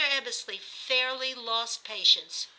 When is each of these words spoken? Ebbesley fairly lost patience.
Ebbesley 0.09 0.59
fairly 0.59 1.35
lost 1.35 1.83
patience. 1.83 2.47